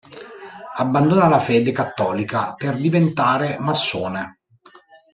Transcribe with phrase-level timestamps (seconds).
[0.77, 4.39] Abbandona la fede cattolica per diventare massone.